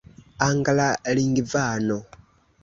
anglalingvano 0.47 1.97